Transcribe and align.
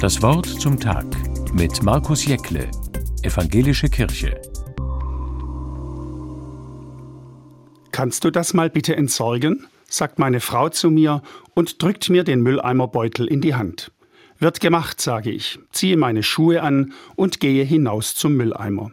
Das 0.00 0.22
Wort 0.22 0.46
zum 0.46 0.78
Tag 0.78 1.04
mit 1.52 1.82
Markus 1.82 2.24
Jäckle, 2.24 2.70
Evangelische 3.22 3.88
Kirche. 3.88 4.40
Kannst 7.90 8.24
du 8.24 8.30
das 8.30 8.54
mal 8.54 8.70
bitte 8.70 8.96
entsorgen? 8.96 9.66
sagt 9.88 10.18
meine 10.18 10.40
Frau 10.40 10.68
zu 10.68 10.90
mir 10.90 11.22
und 11.54 11.82
drückt 11.82 12.10
mir 12.10 12.22
den 12.22 12.42
Mülleimerbeutel 12.42 13.26
in 13.26 13.40
die 13.40 13.54
Hand. 13.54 13.90
Wird 14.38 14.60
gemacht, 14.60 15.00
sage 15.00 15.30
ich, 15.30 15.58
ziehe 15.72 15.96
meine 15.96 16.22
Schuhe 16.22 16.62
an 16.62 16.92
und 17.16 17.40
gehe 17.40 17.64
hinaus 17.64 18.14
zum 18.14 18.36
Mülleimer. 18.36 18.92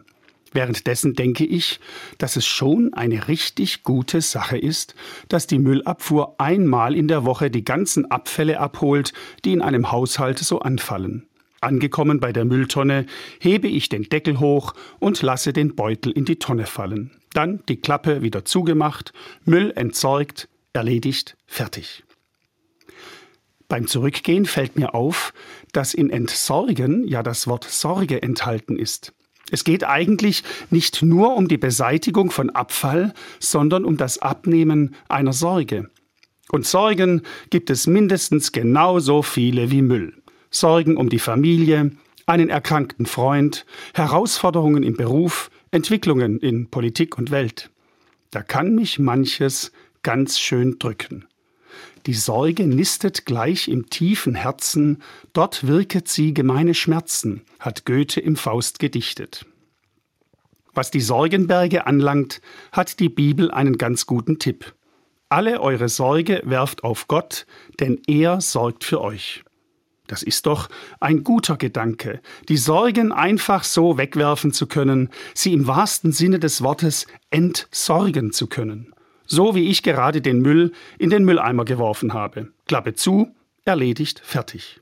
Währenddessen 0.56 1.12
denke 1.12 1.44
ich, 1.44 1.80
dass 2.16 2.36
es 2.36 2.46
schon 2.46 2.94
eine 2.94 3.28
richtig 3.28 3.82
gute 3.82 4.22
Sache 4.22 4.56
ist, 4.56 4.94
dass 5.28 5.46
die 5.46 5.58
Müllabfuhr 5.58 6.40
einmal 6.40 6.96
in 6.96 7.08
der 7.08 7.26
Woche 7.26 7.50
die 7.50 7.62
ganzen 7.62 8.10
Abfälle 8.10 8.58
abholt, 8.58 9.12
die 9.44 9.52
in 9.52 9.60
einem 9.60 9.92
Haushalt 9.92 10.38
so 10.38 10.60
anfallen. 10.60 11.26
Angekommen 11.60 12.20
bei 12.20 12.32
der 12.32 12.46
Mülltonne 12.46 13.04
hebe 13.38 13.68
ich 13.68 13.90
den 13.90 14.04
Deckel 14.04 14.40
hoch 14.40 14.72
und 14.98 15.20
lasse 15.20 15.52
den 15.52 15.76
Beutel 15.76 16.10
in 16.10 16.24
die 16.24 16.38
Tonne 16.38 16.64
fallen. 16.64 17.10
Dann 17.34 17.62
die 17.68 17.76
Klappe 17.76 18.22
wieder 18.22 18.46
zugemacht, 18.46 19.12
Müll 19.44 19.74
entsorgt, 19.76 20.48
erledigt, 20.72 21.36
fertig. 21.46 22.02
Beim 23.68 23.88
Zurückgehen 23.88 24.46
fällt 24.46 24.76
mir 24.76 24.94
auf, 24.94 25.34
dass 25.72 25.92
in 25.92 26.08
Entsorgen 26.08 27.06
ja 27.06 27.22
das 27.22 27.46
Wort 27.46 27.64
Sorge 27.64 28.22
enthalten 28.22 28.78
ist. 28.78 29.12
Es 29.50 29.64
geht 29.64 29.84
eigentlich 29.84 30.42
nicht 30.70 31.02
nur 31.02 31.36
um 31.36 31.48
die 31.48 31.58
Beseitigung 31.58 32.30
von 32.30 32.50
Abfall, 32.50 33.14
sondern 33.38 33.84
um 33.84 33.96
das 33.96 34.18
Abnehmen 34.18 34.94
einer 35.08 35.32
Sorge. 35.32 35.88
Und 36.50 36.66
Sorgen 36.66 37.22
gibt 37.50 37.70
es 37.70 37.86
mindestens 37.86 38.52
genauso 38.52 39.22
viele 39.22 39.70
wie 39.70 39.82
Müll. 39.82 40.14
Sorgen 40.50 40.96
um 40.96 41.08
die 41.08 41.18
Familie, 41.18 41.92
einen 42.26 42.48
erkrankten 42.50 43.06
Freund, 43.06 43.66
Herausforderungen 43.94 44.82
im 44.82 44.96
Beruf, 44.96 45.50
Entwicklungen 45.70 46.38
in 46.38 46.68
Politik 46.70 47.18
und 47.18 47.30
Welt. 47.30 47.70
Da 48.30 48.42
kann 48.42 48.74
mich 48.74 48.98
manches 48.98 49.72
ganz 50.02 50.38
schön 50.38 50.78
drücken. 50.78 51.26
Die 52.06 52.14
Sorge 52.14 52.68
nistet 52.68 53.26
gleich 53.26 53.66
im 53.66 53.90
tiefen 53.90 54.36
Herzen, 54.36 55.02
dort 55.32 55.66
wirket 55.66 56.06
sie 56.06 56.32
gemeine 56.32 56.72
Schmerzen, 56.72 57.42
hat 57.58 57.84
Goethe 57.84 58.20
im 58.20 58.36
Faust 58.36 58.78
gedichtet. 58.78 59.44
Was 60.72 60.92
die 60.92 61.00
Sorgenberge 61.00 61.88
anlangt, 61.88 62.40
hat 62.70 63.00
die 63.00 63.08
Bibel 63.08 63.50
einen 63.50 63.76
ganz 63.76 64.06
guten 64.06 64.38
Tipp. 64.38 64.74
Alle 65.30 65.60
eure 65.60 65.88
Sorge 65.88 66.42
werft 66.44 66.84
auf 66.84 67.08
Gott, 67.08 67.44
denn 67.80 68.00
er 68.06 68.40
sorgt 68.40 68.84
für 68.84 69.00
euch. 69.00 69.42
Das 70.06 70.22
ist 70.22 70.46
doch 70.46 70.68
ein 71.00 71.24
guter 71.24 71.56
Gedanke, 71.56 72.20
die 72.48 72.56
Sorgen 72.56 73.10
einfach 73.10 73.64
so 73.64 73.98
wegwerfen 73.98 74.52
zu 74.52 74.68
können, 74.68 75.10
sie 75.34 75.52
im 75.52 75.66
wahrsten 75.66 76.12
Sinne 76.12 76.38
des 76.38 76.62
Wortes 76.62 77.08
entsorgen 77.30 78.30
zu 78.30 78.46
können 78.46 78.94
so 79.26 79.54
wie 79.54 79.68
ich 79.68 79.82
gerade 79.82 80.20
den 80.20 80.40
Müll 80.40 80.72
in 80.98 81.10
den 81.10 81.24
Mülleimer 81.24 81.64
geworfen 81.64 82.12
habe. 82.12 82.52
Klappe 82.66 82.94
zu, 82.94 83.34
erledigt, 83.64 84.20
fertig. 84.24 84.80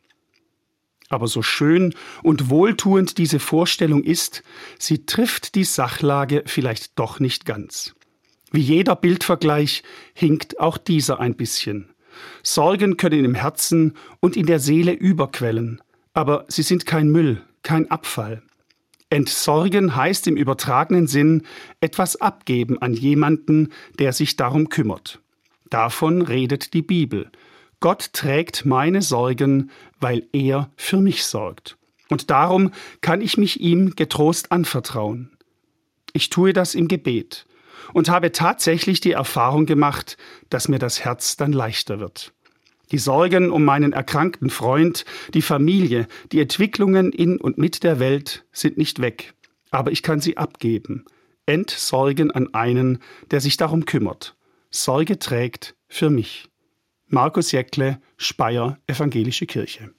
Aber 1.09 1.29
so 1.29 1.43
schön 1.43 1.95
und 2.23 2.51
wohltuend 2.51 3.19
diese 3.19 3.39
Vorstellung 3.39 4.03
ist, 4.03 4.43
sie 4.79 5.07
trifft 5.07 5.55
die 5.55 5.65
Sachlage 5.65 6.43
vielleicht 6.47 6.99
doch 6.99 7.21
nicht 7.21 7.45
ganz. 7.45 7.95
Wie 8.53 8.61
jeder 8.61 8.97
Bildvergleich 8.97 9.83
hinkt 10.15 10.61
auch 10.61 10.79
dieser 10.79 11.21
ein 11.21 11.35
bisschen. 11.35 11.91
Sorgen 12.43 12.97
können 12.97 13.25
im 13.25 13.35
Herzen 13.35 13.95
und 14.21 14.37
in 14.37 14.47
der 14.47 14.61
Seele 14.61 14.93
überquellen, 14.93 15.83
aber 16.13 16.45
sie 16.49 16.63
sind 16.63 16.87
kein 16.87 17.09
Müll, 17.09 17.43
kein 17.63 17.91
Abfall. 17.91 18.43
Entsorgen 19.11 19.95
heißt 19.95 20.27
im 20.27 20.37
übertragenen 20.37 21.07
Sinn 21.07 21.43
etwas 21.81 22.17
abgeben 22.21 22.81
an 22.81 22.95
jemanden, 22.95 23.71
der 23.99 24.13
sich 24.13 24.37
darum 24.37 24.69
kümmert. 24.69 25.21
Davon 25.71 26.23
redet 26.23 26.75
die 26.75 26.83
Bibel. 26.83 27.31
Gott 27.81 28.13
trägt 28.13 28.65
meine 28.65 29.03
Sorgen, 29.03 29.71
weil 30.01 30.27
er 30.33 30.71
für 30.77 30.99
mich 30.99 31.25
sorgt. 31.25 31.77
Und 32.09 32.31
darum 32.31 32.71
kann 33.01 33.21
ich 33.21 33.37
mich 33.37 33.61
ihm 33.61 33.95
getrost 33.97 34.53
anvertrauen. 34.53 35.37
Ich 36.13 36.31
tue 36.31 36.53
das 36.53 36.75
im 36.75 36.89
Gebet 36.89 37.47
und 37.93 38.09
habe 38.09 38.33
tatsächlich 38.33 39.01
die 39.01 39.13
Erfahrung 39.13 39.67
gemacht, 39.67 40.17
dass 40.49 40.69
mir 40.69 40.79
das 40.79 41.05
Herz 41.05 41.37
dann 41.37 41.53
leichter 41.53 42.01
wird. 42.01 42.33
Die 42.95 43.01
Sorgen 43.01 43.51
um 43.51 43.65
meinen 43.65 43.93
erkrankten 43.93 44.51
Freund, 44.51 45.05
die 45.35 45.43
Familie, 45.43 46.07
die 46.31 46.39
Entwicklungen 46.39 47.11
in 47.11 47.41
und 47.41 47.59
mit 47.59 47.83
der 47.83 47.99
Welt 47.99 48.45
sind 48.53 48.79
nicht 48.79 49.01
weg, 49.01 49.35
aber 49.73 49.91
ich 49.91 50.05
kann 50.05 50.21
sie 50.21 50.37
abgeben, 50.37 51.05
entsorgen 51.45 52.31
an 52.31 52.55
einen, 52.55 53.01
der 53.33 53.41
sich 53.41 53.57
darum 53.57 53.85
kümmert, 53.85 54.37
Sorge 54.71 55.19
trägt 55.19 55.75
für 55.89 56.09
mich. 56.09 56.49
Markus 57.09 57.51
Jäckle, 57.51 58.01
Speyer, 58.17 58.79
Evangelische 58.87 59.47
Kirche. 59.47 59.91